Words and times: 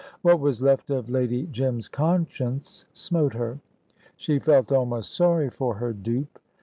What 0.23 0.39
was 0.39 0.63
left 0.63 0.89
of 0.89 1.11
Lady 1.11 1.45
Jim's 1.51 1.87
conscience 1.87 2.85
smote 2.91 3.33
her; 3.35 3.59
she 4.15 4.39
felt 4.39 4.71
almost 4.71 5.13
sorry 5.13 5.51
for 5.51 5.75
her 5.75 5.93
dupe. 5.93 6.39